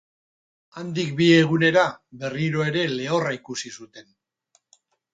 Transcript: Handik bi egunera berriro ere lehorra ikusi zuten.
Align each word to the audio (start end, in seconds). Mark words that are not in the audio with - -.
Handik 0.81 1.11
bi 1.19 1.27
egunera 1.41 1.85
berriro 2.23 2.67
ere 2.73 2.89
lehorra 2.97 3.39
ikusi 3.41 3.77
zuten. 3.81 4.13